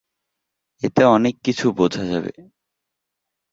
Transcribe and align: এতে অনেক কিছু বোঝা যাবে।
এতে 0.81 1.01
অনেক 1.07 1.35
কিছু 1.45 1.65
বোঝা 1.77 2.03
যাবে। 2.05 2.33